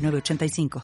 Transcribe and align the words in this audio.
985. 0.00 0.82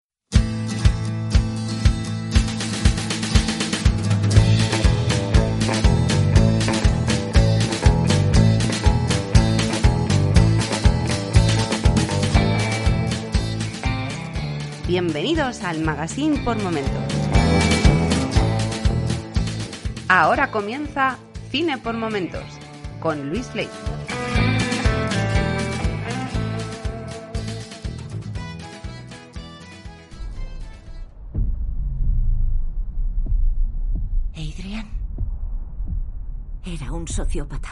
Bienvenidos 14.87 15.63
al 15.63 15.81
Magazine 15.81 16.39
por 16.45 16.57
Momentos. 16.63 16.93
Ahora 20.09 20.51
comienza 20.53 21.19
Cine 21.51 21.77
por 21.79 21.95
Momentos 21.95 22.45
con 23.01 23.29
Luis 23.29 23.53
Ley. 23.55 23.69
Sociópata. 37.17 37.71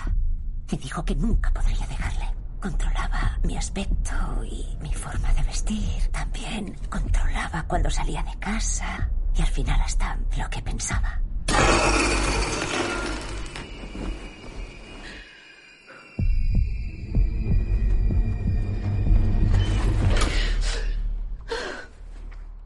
Y 0.70 0.76
dijo 0.78 1.04
que 1.04 1.14
nunca 1.14 1.50
podría 1.52 1.86
dejarle. 1.86 2.26
Controlaba 2.60 3.38
mi 3.44 3.58
aspecto 3.58 4.14
y 4.42 4.76
mi 4.80 4.92
forma 4.94 5.32
de 5.34 5.42
vestir. 5.42 6.08
También 6.10 6.74
controlaba 6.88 7.62
cuando 7.64 7.90
salía 7.90 8.22
de 8.22 8.38
casa. 8.38 9.10
Y 9.36 9.42
al 9.42 9.48
final 9.48 9.78
hasta 9.82 10.18
lo 10.38 10.48
que 10.48 10.62
pensaba. 10.62 11.20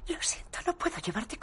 Lo 0.09 0.23
siento, 0.23 0.59
no 0.65 0.79
puedo 0.79 0.97
llevarte 0.99 1.37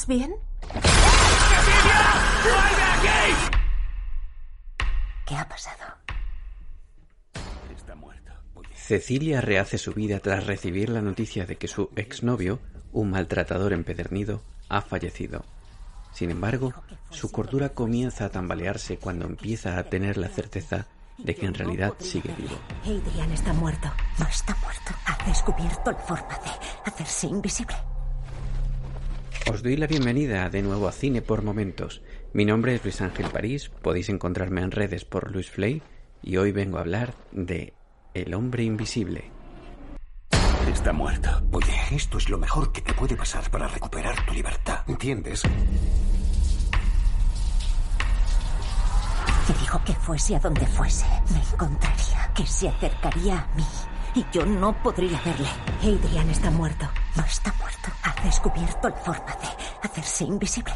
¿Estás 0.00 0.16
bien? 0.16 0.34
¿Qué 5.26 5.36
ha 5.36 5.46
pasado? 5.46 5.84
Está 7.76 7.94
muerto. 7.96 8.32
Cecilia 8.74 9.42
rehace 9.42 9.76
su 9.76 9.92
vida 9.92 10.20
tras 10.20 10.46
recibir 10.46 10.88
la 10.88 11.02
noticia 11.02 11.44
de 11.44 11.56
que 11.56 11.68
su 11.68 11.90
exnovio, 11.96 12.60
un 12.92 13.10
maltratador 13.10 13.74
empedernido, 13.74 14.40
ha 14.70 14.80
fallecido. 14.80 15.44
Sin 16.14 16.30
embargo, 16.30 16.72
su 17.10 17.30
cordura 17.30 17.68
comienza 17.74 18.24
a 18.24 18.30
tambalearse 18.30 18.96
cuando 18.96 19.26
empieza 19.26 19.76
a 19.76 19.84
tener 19.84 20.16
la 20.16 20.28
certeza 20.28 20.86
de 21.18 21.34
que 21.34 21.44
en 21.44 21.52
realidad 21.52 21.92
sigue 21.98 22.32
vivo. 22.38 22.56
Adrian 22.84 23.32
está 23.32 23.52
muerto. 23.52 23.92
No 24.18 24.26
está 24.26 24.56
muerto. 24.62 24.92
Ha 25.04 25.26
descubierto 25.26 25.92
la 25.92 25.98
forma 25.98 26.38
de 26.38 26.90
hacerse 26.90 27.26
invisible. 27.26 27.76
Os 29.52 29.64
doy 29.64 29.76
la 29.76 29.88
bienvenida 29.88 30.48
de 30.48 30.62
nuevo 30.62 30.86
a 30.86 30.92
Cine 30.92 31.22
por 31.22 31.42
Momentos. 31.42 32.02
Mi 32.32 32.44
nombre 32.44 32.76
es 32.76 32.84
Luis 32.84 33.00
Ángel 33.00 33.26
París, 33.30 33.68
podéis 33.82 34.08
encontrarme 34.08 34.60
en 34.60 34.70
redes 34.70 35.04
por 35.04 35.32
Luis 35.32 35.50
Flay 35.50 35.82
y 36.22 36.36
hoy 36.36 36.52
vengo 36.52 36.78
a 36.78 36.82
hablar 36.82 37.14
de 37.32 37.72
El 38.14 38.32
hombre 38.34 38.62
invisible. 38.62 39.24
Está 40.72 40.92
muerto. 40.92 41.42
Oye, 41.50 41.74
esto 41.90 42.18
es 42.18 42.28
lo 42.28 42.38
mejor 42.38 42.70
que 42.70 42.80
te 42.80 42.94
puede 42.94 43.16
pasar 43.16 43.50
para 43.50 43.66
recuperar 43.66 44.24
tu 44.24 44.34
libertad. 44.34 44.84
¿Entiendes? 44.86 45.42
Y 49.48 49.52
dijo 49.60 49.82
que 49.84 49.94
fuese 49.94 50.36
a 50.36 50.38
donde 50.38 50.64
fuese, 50.64 51.06
me 51.32 51.40
encontraría, 51.40 52.32
que 52.36 52.46
se 52.46 52.68
acercaría 52.68 53.40
a 53.40 53.56
mí. 53.56 53.66
Y 54.14 54.24
yo 54.32 54.46
no 54.46 54.80
podría 54.80 55.20
verle. 55.22 55.48
Adrian 55.82 56.30
está 56.30 56.52
muerto. 56.52 56.88
No 57.16 57.24
está 57.24 57.52
muerto. 57.58 57.90
Descubierto 58.24 58.88
la 58.88 58.96
forma 58.96 59.36
de 59.36 59.88
hacerse 59.88 60.24
invisible. 60.24 60.72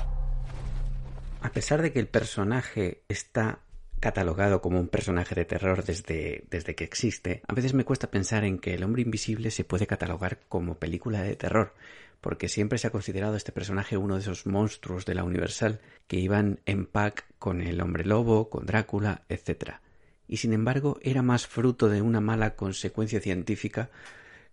A 1.42 1.50
pesar 1.50 1.82
de 1.82 1.92
que 1.92 2.00
el 2.00 2.08
personaje 2.08 3.02
está 3.08 3.60
catalogado 4.00 4.62
como 4.62 4.80
un 4.80 4.88
personaje 4.88 5.34
de 5.34 5.44
terror 5.44 5.84
desde, 5.84 6.44
desde 6.50 6.74
que 6.74 6.84
existe, 6.84 7.42
a 7.46 7.54
veces 7.54 7.74
me 7.74 7.84
cuesta 7.84 8.10
pensar 8.10 8.44
en 8.44 8.58
que 8.58 8.74
El 8.74 8.82
hombre 8.82 9.02
invisible 9.02 9.50
se 9.50 9.64
puede 9.64 9.86
catalogar 9.86 10.40
como 10.48 10.76
película 10.76 11.22
de 11.22 11.36
terror, 11.36 11.74
porque 12.20 12.48
siempre 12.48 12.78
se 12.78 12.86
ha 12.86 12.92
considerado 12.92 13.36
este 13.36 13.52
personaje 13.52 13.98
uno 13.98 14.14
de 14.14 14.22
esos 14.22 14.46
monstruos 14.46 15.04
de 15.04 15.14
la 15.14 15.24
Universal 15.24 15.80
que 16.06 16.16
iban 16.16 16.60
en 16.64 16.86
pack 16.86 17.26
con 17.38 17.60
el 17.60 17.80
hombre 17.82 18.04
lobo, 18.04 18.48
con 18.48 18.64
Drácula, 18.64 19.22
etc. 19.28 19.74
Y 20.26 20.38
sin 20.38 20.54
embargo 20.54 20.98
era 21.02 21.20
más 21.20 21.46
fruto 21.46 21.90
de 21.90 22.00
una 22.00 22.20
mala 22.20 22.56
consecuencia 22.56 23.20
científica 23.20 23.90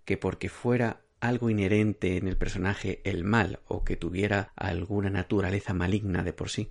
que 0.04 0.18
porque 0.18 0.50
fuera 0.50 1.00
algo 1.22 1.50
inherente 1.50 2.18
en 2.18 2.28
el 2.28 2.36
personaje 2.36 3.02
el 3.04 3.24
mal 3.24 3.60
o 3.68 3.84
que 3.84 3.96
tuviera 3.96 4.52
alguna 4.56 5.10
naturaleza 5.10 5.74
maligna 5.74 6.24
de 6.24 6.34
por 6.34 6.50
sí 6.50 6.70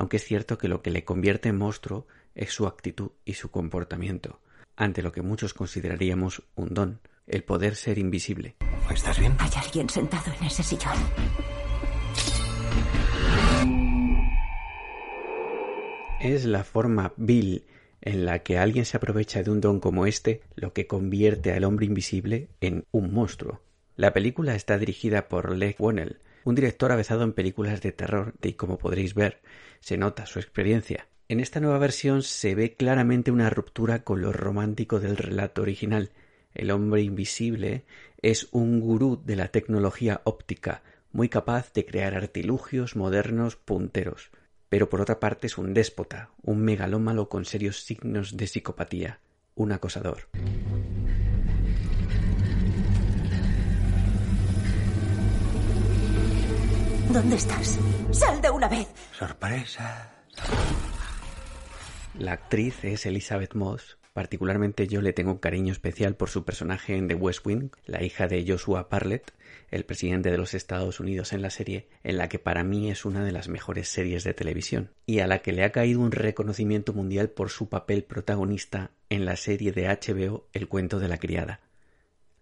aunque 0.00 0.16
es 0.16 0.24
cierto 0.24 0.56
que 0.56 0.66
lo 0.66 0.80
que 0.80 0.90
le 0.90 1.04
convierte 1.04 1.50
en 1.50 1.58
monstruo 1.58 2.06
es 2.34 2.54
su 2.54 2.66
actitud 2.66 3.10
y 3.26 3.34
su 3.34 3.50
comportamiento, 3.50 4.40
ante 4.74 5.02
lo 5.02 5.12
que 5.12 5.20
muchos 5.20 5.52
consideraríamos 5.52 6.42
un 6.54 6.72
don, 6.72 7.00
el 7.26 7.44
poder 7.44 7.76
ser 7.76 7.98
invisible. 7.98 8.56
¿Estás 8.90 9.18
bien? 9.18 9.36
Hay 9.38 9.50
alguien 9.62 9.90
sentado 9.90 10.32
en 10.40 10.46
ese 10.46 10.62
sillón. 10.62 10.96
Es 16.18 16.46
la 16.46 16.64
forma 16.64 17.12
vil 17.18 17.66
en 18.00 18.24
la 18.24 18.38
que 18.38 18.56
alguien 18.56 18.86
se 18.86 18.96
aprovecha 18.96 19.42
de 19.42 19.50
un 19.50 19.60
don 19.60 19.80
como 19.80 20.06
este 20.06 20.40
lo 20.54 20.72
que 20.72 20.86
convierte 20.86 21.52
al 21.52 21.64
hombre 21.64 21.84
invisible 21.84 22.48
en 22.62 22.86
un 22.90 23.12
monstruo. 23.12 23.60
La 24.00 24.14
película 24.14 24.54
está 24.54 24.78
dirigida 24.78 25.28
por 25.28 25.54
Leg 25.54 25.76
Wonnell, 25.78 26.20
un 26.44 26.54
director 26.54 26.90
avezado 26.90 27.22
en 27.22 27.34
películas 27.34 27.82
de 27.82 27.92
terror 27.92 28.32
y 28.40 28.54
como 28.54 28.78
podréis 28.78 29.12
ver, 29.12 29.42
se 29.80 29.98
nota 29.98 30.24
su 30.24 30.38
experiencia. 30.38 31.06
En 31.28 31.38
esta 31.38 31.60
nueva 31.60 31.76
versión 31.76 32.22
se 32.22 32.54
ve 32.54 32.72
claramente 32.72 33.30
una 33.30 33.50
ruptura 33.50 34.02
con 34.02 34.22
lo 34.22 34.32
romántico 34.32 35.00
del 35.00 35.18
relato 35.18 35.60
original. 35.60 36.12
El 36.54 36.70
hombre 36.70 37.02
invisible 37.02 37.84
es 38.22 38.48
un 38.52 38.80
gurú 38.80 39.20
de 39.22 39.36
la 39.36 39.48
tecnología 39.48 40.22
óptica, 40.24 40.82
muy 41.12 41.28
capaz 41.28 41.70
de 41.74 41.84
crear 41.84 42.14
artilugios 42.14 42.96
modernos 42.96 43.56
punteros. 43.56 44.30
Pero 44.70 44.88
por 44.88 45.02
otra 45.02 45.20
parte 45.20 45.46
es 45.46 45.58
un 45.58 45.74
déspota, 45.74 46.30
un 46.40 46.62
megalómalo 46.62 47.28
con 47.28 47.44
serios 47.44 47.82
signos 47.82 48.38
de 48.38 48.46
psicopatía, 48.46 49.20
un 49.56 49.72
acosador. 49.72 50.28
¿Dónde 57.12 57.34
estás? 57.34 57.76
¡Sal 58.12 58.40
de 58.40 58.50
una 58.50 58.68
vez! 58.68 58.86
Sorpresa. 59.10 60.12
La 62.16 62.32
actriz 62.34 62.84
es 62.84 63.04
Elizabeth 63.04 63.54
Moss. 63.54 63.98
Particularmente 64.12 64.86
yo 64.86 65.02
le 65.02 65.12
tengo 65.12 65.32
un 65.32 65.38
cariño 65.38 65.72
especial 65.72 66.14
por 66.14 66.30
su 66.30 66.44
personaje 66.44 66.96
en 66.96 67.08
The 67.08 67.14
West 67.14 67.44
Wing, 67.44 67.70
la 67.84 68.04
hija 68.04 68.28
de 68.28 68.44
Joshua 68.46 68.88
Parlett, 68.88 69.32
el 69.72 69.84
presidente 69.84 70.30
de 70.30 70.38
los 70.38 70.54
Estados 70.54 71.00
Unidos 71.00 71.32
en 71.32 71.42
la 71.42 71.50
serie, 71.50 71.88
en 72.04 72.16
la 72.16 72.28
que 72.28 72.38
para 72.38 72.62
mí 72.62 72.92
es 72.92 73.04
una 73.04 73.24
de 73.24 73.32
las 73.32 73.48
mejores 73.48 73.88
series 73.88 74.22
de 74.22 74.34
televisión, 74.34 74.90
y 75.04 75.18
a 75.18 75.26
la 75.26 75.40
que 75.40 75.52
le 75.52 75.64
ha 75.64 75.72
caído 75.72 75.98
un 76.00 76.12
reconocimiento 76.12 76.92
mundial 76.92 77.30
por 77.30 77.50
su 77.50 77.68
papel 77.68 78.04
protagonista 78.04 78.92
en 79.08 79.24
la 79.24 79.34
serie 79.34 79.72
de 79.72 79.88
HBO 79.88 80.46
El 80.52 80.68
cuento 80.68 81.00
de 81.00 81.08
la 81.08 81.18
criada. 81.18 81.60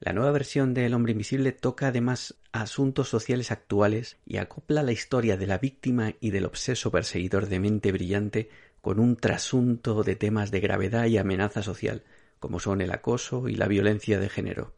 La 0.00 0.12
nueva 0.12 0.30
versión 0.30 0.74
de 0.74 0.86
El 0.86 0.94
hombre 0.94 1.12
invisible 1.12 1.50
toca 1.50 1.88
además 1.88 2.36
asuntos 2.52 3.08
sociales 3.08 3.50
actuales 3.50 4.18
y 4.24 4.36
acopla 4.36 4.84
la 4.84 4.92
historia 4.92 5.36
de 5.36 5.48
la 5.48 5.58
víctima 5.58 6.14
y 6.20 6.30
del 6.30 6.46
obseso 6.46 6.92
perseguidor 6.92 7.46
de 7.46 7.58
mente 7.58 7.90
brillante 7.90 8.48
con 8.80 9.00
un 9.00 9.16
trasunto 9.16 10.04
de 10.04 10.14
temas 10.14 10.52
de 10.52 10.60
gravedad 10.60 11.06
y 11.06 11.18
amenaza 11.18 11.64
social, 11.64 12.04
como 12.38 12.60
son 12.60 12.80
el 12.80 12.92
acoso 12.92 13.48
y 13.48 13.56
la 13.56 13.66
violencia 13.66 14.20
de 14.20 14.28
género. 14.28 14.76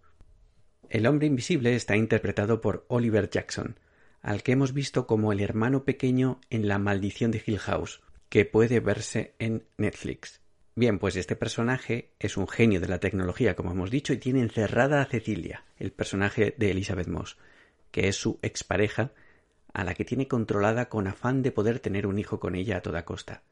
El 0.88 1.06
hombre 1.06 1.26
invisible 1.26 1.76
está 1.76 1.96
interpretado 1.96 2.62
por 2.62 2.86
Oliver 2.88 3.28
Jackson, 3.28 3.78
al 4.22 4.42
que 4.42 4.52
hemos 4.52 4.72
visto 4.72 5.06
como 5.06 5.32
el 5.32 5.40
hermano 5.40 5.84
pequeño 5.84 6.40
en 6.48 6.66
La 6.66 6.78
maldición 6.78 7.30
de 7.30 7.42
Hill 7.44 7.58
House, 7.58 8.00
que 8.30 8.46
puede 8.46 8.80
verse 8.80 9.34
en 9.38 9.66
Netflix. 9.76 10.40
Bien, 10.76 10.98
pues 10.98 11.16
este 11.16 11.36
personaje 11.36 12.10
es 12.18 12.36
un 12.36 12.46
genio 12.46 12.80
de 12.80 12.88
la 12.88 13.00
tecnología, 13.00 13.56
como 13.56 13.72
hemos 13.72 13.90
dicho, 13.90 14.12
y 14.12 14.18
tiene 14.18 14.40
encerrada 14.40 15.02
a 15.02 15.06
Cecilia, 15.06 15.64
el 15.78 15.90
personaje 15.90 16.54
de 16.56 16.70
Elizabeth 16.70 17.08
Moss, 17.08 17.36
que 17.90 18.08
es 18.08 18.16
su 18.16 18.38
expareja, 18.42 19.10
a 19.72 19.84
la 19.84 19.94
que 19.94 20.04
tiene 20.04 20.28
controlada 20.28 20.88
con 20.88 21.06
afán 21.06 21.42
de 21.42 21.52
poder 21.52 21.80
tener 21.80 22.06
un 22.06 22.18
hijo 22.18 22.40
con 22.40 22.54
ella 22.54 22.78
a 22.78 22.82
toda 22.82 23.04
costa. 23.04 23.42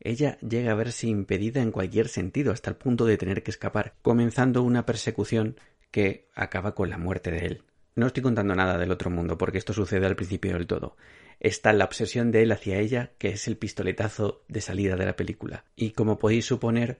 Ella 0.00 0.38
llega 0.38 0.72
a 0.72 0.76
verse 0.76 1.06
impedida 1.06 1.62
en 1.62 1.72
cualquier 1.72 2.08
sentido 2.08 2.52
hasta 2.52 2.70
el 2.70 2.76
punto 2.76 3.04
de 3.06 3.16
tener 3.16 3.42
que 3.42 3.50
escapar, 3.50 3.94
comenzando 4.02 4.62
una 4.62 4.84
persecución 4.84 5.56
que 5.90 6.28
acaba 6.34 6.74
con 6.74 6.90
la 6.90 6.98
muerte 6.98 7.30
de 7.30 7.46
él. 7.46 7.62
No 7.94 8.08
estoy 8.08 8.22
contando 8.22 8.54
nada 8.54 8.76
del 8.76 8.90
otro 8.90 9.08
mundo, 9.08 9.38
porque 9.38 9.58
esto 9.58 9.72
sucede 9.72 10.04
al 10.04 10.16
principio 10.16 10.52
del 10.52 10.66
todo. 10.66 10.96
Está 11.40 11.72
la 11.72 11.84
obsesión 11.84 12.32
de 12.32 12.42
él 12.42 12.52
hacia 12.52 12.78
ella, 12.78 13.12
que 13.18 13.28
es 13.28 13.46
el 13.46 13.56
pistoletazo 13.56 14.42
de 14.48 14.60
salida 14.60 14.96
de 14.96 15.06
la 15.06 15.16
película. 15.16 15.64
Y 15.76 15.90
como 15.90 16.18
podéis 16.18 16.46
suponer, 16.46 16.98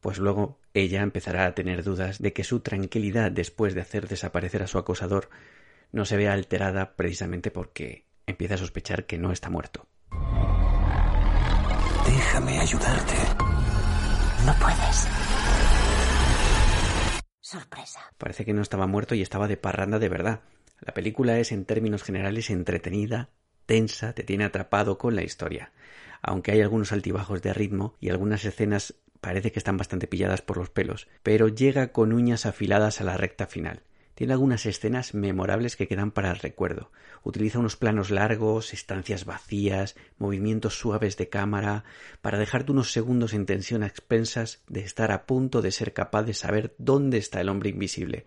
pues 0.00 0.18
luego 0.18 0.58
ella 0.74 1.02
empezará 1.02 1.46
a 1.46 1.54
tener 1.54 1.82
dudas 1.82 2.20
de 2.20 2.32
que 2.32 2.44
su 2.44 2.60
tranquilidad 2.60 3.30
después 3.30 3.74
de 3.74 3.80
hacer 3.80 4.08
desaparecer 4.08 4.62
a 4.62 4.66
su 4.66 4.78
acosador 4.78 5.30
no 5.90 6.04
se 6.04 6.16
vea 6.16 6.32
alterada 6.32 6.94
precisamente 6.94 7.50
porque 7.50 8.04
empieza 8.26 8.54
a 8.54 8.58
sospechar 8.58 9.06
que 9.06 9.18
no 9.18 9.32
está 9.32 9.50
muerto. 9.50 9.86
Déjame 12.06 12.58
ayudarte. 12.58 13.14
No 14.46 14.54
puedes. 14.60 15.08
Sorpresa. 17.40 18.00
Parece 18.18 18.44
que 18.44 18.52
no 18.52 18.62
estaba 18.62 18.86
muerto 18.86 19.14
y 19.14 19.22
estaba 19.22 19.48
de 19.48 19.56
parranda 19.56 19.98
de 19.98 20.08
verdad. 20.08 20.40
La 20.80 20.94
película 20.94 21.38
es 21.38 21.50
en 21.50 21.64
términos 21.64 22.02
generales 22.02 22.50
entretenida, 22.50 23.30
tensa, 23.68 24.14
te 24.14 24.24
tiene 24.24 24.44
atrapado 24.44 24.96
con 24.96 25.14
la 25.14 25.22
historia. 25.22 25.72
Aunque 26.22 26.52
hay 26.52 26.62
algunos 26.62 26.90
altibajos 26.90 27.42
de 27.42 27.52
ritmo 27.52 27.94
y 28.00 28.08
algunas 28.08 28.42
escenas 28.46 28.94
parece 29.20 29.52
que 29.52 29.58
están 29.58 29.76
bastante 29.76 30.06
pilladas 30.06 30.40
por 30.40 30.56
los 30.56 30.70
pelos, 30.70 31.06
pero 31.22 31.48
llega 31.48 31.92
con 31.92 32.14
uñas 32.14 32.46
afiladas 32.46 33.02
a 33.02 33.04
la 33.04 33.18
recta 33.18 33.46
final. 33.46 33.82
Tiene 34.14 34.32
algunas 34.32 34.64
escenas 34.64 35.12
memorables 35.12 35.76
que 35.76 35.86
quedan 35.86 36.12
para 36.12 36.30
el 36.30 36.38
recuerdo. 36.38 36.90
Utiliza 37.22 37.58
unos 37.58 37.76
planos 37.76 38.10
largos, 38.10 38.72
estancias 38.72 39.26
vacías, 39.26 39.96
movimientos 40.16 40.78
suaves 40.78 41.18
de 41.18 41.28
cámara, 41.28 41.84
para 42.22 42.38
dejarte 42.38 42.72
unos 42.72 42.90
segundos 42.90 43.34
en 43.34 43.44
tensión 43.44 43.82
a 43.82 43.86
expensas 43.86 44.62
de 44.66 44.80
estar 44.80 45.12
a 45.12 45.26
punto 45.26 45.60
de 45.60 45.72
ser 45.72 45.92
capaz 45.92 46.22
de 46.22 46.32
saber 46.32 46.74
dónde 46.78 47.18
está 47.18 47.42
el 47.42 47.50
hombre 47.50 47.68
invisible, 47.68 48.24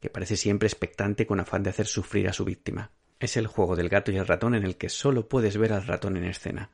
que 0.00 0.10
parece 0.10 0.36
siempre 0.36 0.66
expectante 0.66 1.26
con 1.26 1.40
afán 1.40 1.62
de 1.62 1.70
hacer 1.70 1.86
sufrir 1.86 2.28
a 2.28 2.34
su 2.34 2.44
víctima. 2.44 2.92
Es 3.22 3.36
el 3.36 3.46
juego 3.46 3.76
del 3.76 3.88
gato 3.88 4.10
y 4.10 4.16
el 4.16 4.26
ratón 4.26 4.56
en 4.56 4.64
el 4.64 4.76
que 4.76 4.88
solo 4.88 5.28
puedes 5.28 5.56
ver 5.56 5.72
al 5.72 5.86
ratón 5.86 6.16
en 6.16 6.24
escena. 6.24 6.70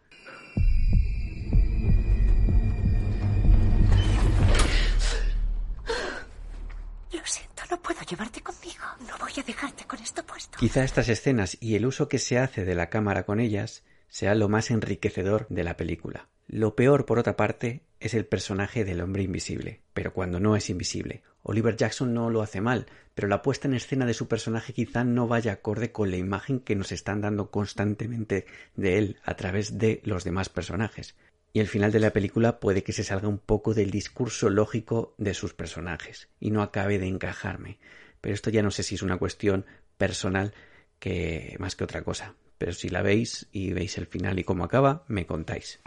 Lo 7.12 7.20
siento, 7.26 7.64
no 7.70 7.82
puedo 7.82 8.00
llevarte 8.00 8.40
conmigo. 8.40 8.82
No 9.06 9.18
voy 9.20 9.32
a 9.36 9.42
dejarte 9.42 9.84
con 9.84 9.98
esto 9.98 10.24
puesto. 10.24 10.56
Quizá 10.58 10.84
estas 10.84 11.10
escenas 11.10 11.58
y 11.60 11.76
el 11.76 11.84
uso 11.84 12.08
que 12.08 12.18
se 12.18 12.38
hace 12.38 12.64
de 12.64 12.74
la 12.74 12.88
cámara 12.88 13.24
con 13.24 13.40
ellas 13.40 13.84
sea 14.08 14.34
lo 14.34 14.48
más 14.48 14.70
enriquecedor 14.70 15.46
de 15.50 15.64
la 15.64 15.76
película. 15.76 16.30
Lo 16.46 16.74
peor, 16.74 17.04
por 17.04 17.18
otra 17.18 17.36
parte, 17.36 17.82
es 18.00 18.14
el 18.14 18.26
personaje 18.26 18.84
del 18.84 19.00
hombre 19.00 19.22
invisible, 19.22 19.80
pero 19.92 20.12
cuando 20.12 20.40
no 20.40 20.56
es 20.56 20.70
invisible. 20.70 21.22
Oliver 21.42 21.76
Jackson 21.76 22.12
no 22.14 22.30
lo 22.30 22.42
hace 22.42 22.60
mal, 22.60 22.86
pero 23.14 23.28
la 23.28 23.42
puesta 23.42 23.68
en 23.68 23.74
escena 23.74 24.06
de 24.06 24.14
su 24.14 24.28
personaje 24.28 24.72
quizá 24.72 25.04
no 25.04 25.26
vaya 25.26 25.52
acorde 25.52 25.92
con 25.92 26.10
la 26.10 26.16
imagen 26.16 26.60
que 26.60 26.76
nos 26.76 26.92
están 26.92 27.20
dando 27.20 27.50
constantemente 27.50 28.46
de 28.76 28.98
él 28.98 29.16
a 29.24 29.34
través 29.34 29.78
de 29.78 30.00
los 30.04 30.24
demás 30.24 30.48
personajes. 30.48 31.16
Y 31.52 31.60
el 31.60 31.66
final 31.66 31.90
de 31.90 32.00
la 32.00 32.12
película 32.12 32.60
puede 32.60 32.82
que 32.82 32.92
se 32.92 33.04
salga 33.04 33.28
un 33.28 33.38
poco 33.38 33.72
del 33.74 33.90
discurso 33.90 34.50
lógico 34.50 35.14
de 35.16 35.34
sus 35.34 35.54
personajes 35.54 36.28
y 36.38 36.50
no 36.50 36.62
acabe 36.62 36.98
de 36.98 37.06
encajarme. 37.06 37.78
Pero 38.20 38.34
esto 38.34 38.50
ya 38.50 38.62
no 38.62 38.70
sé 38.70 38.82
si 38.82 38.96
es 38.96 39.02
una 39.02 39.16
cuestión 39.16 39.64
personal 39.96 40.52
que 40.98 41.56
más 41.58 41.76
que 41.76 41.84
otra 41.84 42.02
cosa. 42.02 42.34
Pero 42.58 42.72
si 42.72 42.88
la 42.88 43.02
veis 43.02 43.48
y 43.52 43.72
veis 43.72 43.96
el 43.98 44.06
final 44.06 44.38
y 44.38 44.44
cómo 44.44 44.64
acaba, 44.64 45.04
me 45.08 45.26
contáis. 45.26 45.80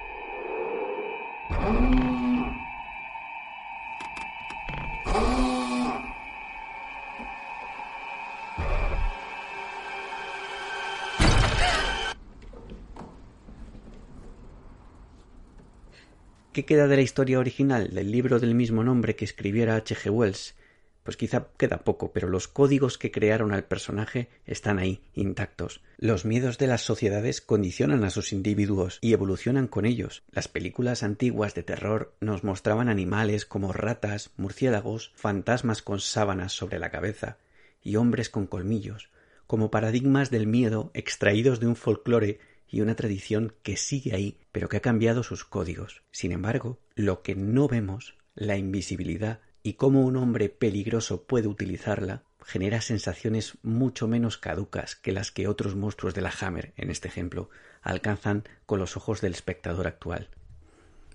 ¿Qué 16.53 16.65
queda 16.65 16.87
de 16.87 16.97
la 16.97 17.01
historia 17.01 17.39
original 17.39 17.91
del 17.91 18.11
libro 18.11 18.37
del 18.37 18.55
mismo 18.55 18.83
nombre 18.83 19.15
que 19.15 19.23
escribiera 19.23 19.77
H. 19.77 19.95
G. 19.95 20.11
Wells? 20.11 20.53
Pues 21.03 21.17
quizá 21.17 21.47
queda 21.57 21.83
poco, 21.83 22.11
pero 22.13 22.29
los 22.29 22.47
códigos 22.47 22.97
que 22.97 23.11
crearon 23.11 23.53
al 23.53 23.63
personaje 23.63 24.29
están 24.45 24.77
ahí, 24.77 25.01
intactos. 25.13 25.81
Los 25.97 26.25
miedos 26.25 26.57
de 26.59 26.67
las 26.67 26.81
sociedades 26.81 27.41
condicionan 27.41 28.03
a 28.03 28.11
sus 28.11 28.33
individuos 28.33 28.99
y 29.01 29.13
evolucionan 29.13 29.67
con 29.67 29.85
ellos. 29.85 30.23
Las 30.31 30.47
películas 30.47 31.01
antiguas 31.01 31.55
de 31.55 31.63
terror 31.63 32.13
nos 32.21 32.43
mostraban 32.43 32.87
animales 32.87 33.45
como 33.45 33.73
ratas, 33.73 34.29
murciélagos, 34.37 35.11
fantasmas 35.15 35.81
con 35.81 35.99
sábanas 35.99 36.53
sobre 36.53 36.77
la 36.77 36.91
cabeza 36.91 37.37
y 37.81 37.95
hombres 37.95 38.29
con 38.29 38.45
colmillos, 38.45 39.09
como 39.47 39.71
paradigmas 39.71 40.29
del 40.29 40.45
miedo 40.45 40.91
extraídos 40.93 41.59
de 41.59 41.67
un 41.67 41.75
folclore 41.75 42.39
y 42.67 42.81
una 42.81 42.95
tradición 42.95 43.53
que 43.63 43.75
sigue 43.75 44.15
ahí, 44.15 44.37
pero 44.51 44.69
que 44.69 44.77
ha 44.77 44.81
cambiado 44.81 45.23
sus 45.23 45.43
códigos. 45.43 46.03
Sin 46.11 46.31
embargo, 46.31 46.79
lo 46.95 47.21
que 47.21 47.35
no 47.35 47.67
vemos, 47.67 48.15
la 48.33 48.55
invisibilidad 48.55 49.41
y 49.63 49.73
cómo 49.73 50.01
un 50.01 50.17
hombre 50.17 50.49
peligroso 50.49 51.23
puede 51.23 51.47
utilizarla, 51.47 52.23
genera 52.43 52.81
sensaciones 52.81 53.57
mucho 53.61 54.07
menos 54.07 54.37
caducas 54.37 54.95
que 54.95 55.11
las 55.11 55.31
que 55.31 55.47
otros 55.47 55.75
monstruos 55.75 56.13
de 56.13 56.21
la 56.21 56.33
Hammer, 56.41 56.73
en 56.77 56.89
este 56.89 57.07
ejemplo, 57.07 57.49
alcanzan 57.81 58.43
con 58.65 58.79
los 58.79 58.97
ojos 58.97 59.21
del 59.21 59.33
espectador 59.33 59.87
actual. 59.87 60.29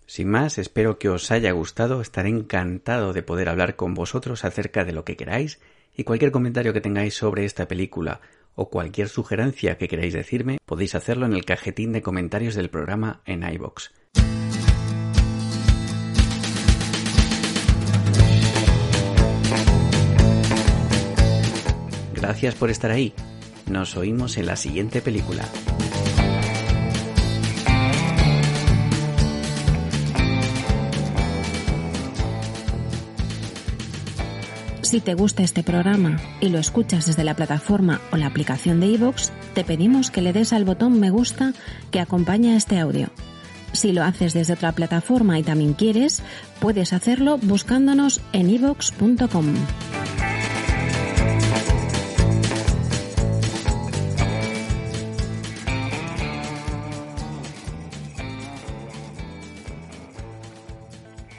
Sin 0.07 0.31
más, 0.31 0.59
espero 0.59 0.99
que 0.99 1.09
os 1.09 1.31
haya 1.33 1.51
gustado, 1.51 2.01
estaré 2.01 2.29
encantado 2.29 3.13
de 3.13 3.23
poder 3.23 3.49
hablar 3.49 3.75
con 3.75 3.95
vosotros 3.95 4.45
acerca 4.45 4.85
de 4.85 4.93
lo 4.93 5.05
que 5.05 5.17
queráis 5.17 5.59
y 5.97 6.05
cualquier 6.05 6.31
comentario 6.31 6.73
que 6.73 6.81
tengáis 6.81 7.15
sobre 7.15 7.45
esta 7.45 7.67
película 7.67 8.21
o 8.55 8.71
cualquier 8.71 9.09
sugerencia 9.09 9.79
que 9.79 9.89
queráis 9.89 10.15
decirme, 10.15 10.59
podéis 10.65 10.95
hacerlo 10.95 11.27
en 11.27 11.33
el 11.33 11.45
cajetín 11.45 11.93
de 11.93 12.03
comentarios 12.03 12.55
del 12.55 12.71
programa 12.71 13.21
en 13.27 13.43
iBox. 13.43 13.93
Gracias 22.17 22.55
por 22.55 22.71
estar 22.71 22.91
ahí. 22.91 23.13
Nos 23.67 23.97
oímos 23.97 24.39
en 24.39 24.47
la 24.47 24.57
siguiente 24.57 25.01
película. 25.03 25.45
Si 34.83 35.01
te 35.01 35.15
gusta 35.15 35.43
este 35.43 35.65
programa 35.65 36.21
y 36.41 36.49
lo 36.49 36.61
escuchas 36.61 37.07
desde 37.07 37.25
la 37.25 37.35
plataforma 37.35 38.01
o 38.13 38.17
la 38.17 38.29
aplicación 38.29 38.79
de 38.79 38.87
iVoox, 38.87 39.31
te 39.53 39.65
pedimos 39.65 40.13
que 40.13 40.23
le 40.23 40.33
des 40.33 40.53
al 40.53 40.65
botón 40.65 41.01
me 41.01 41.11
gusta 41.11 41.55
que 41.91 41.99
acompaña 41.99 42.57
este 42.57 42.79
audio. 42.79 43.09
Si 43.73 43.93
lo 43.93 44.05
haces 44.05 44.33
desde 44.33 44.55
otra 44.55 44.73
plataforma 44.73 45.41
y 45.41 45.43
también 45.43 45.75
quieres, 45.75 46.23
puedes 46.61 46.93
hacerlo 46.93 47.37
buscándonos 47.37 48.21
en 48.33 48.49
iVoox.com. 48.49 49.55